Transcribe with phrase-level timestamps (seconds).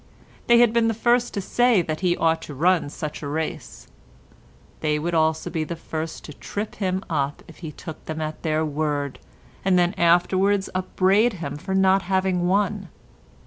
[0.47, 3.87] They had been the first to say that he ought to run such a race;
[4.79, 8.41] they would also be the first to trip him up if he took them at
[8.41, 9.19] their word,
[9.63, 12.89] and then afterwards upbraid him for not having won.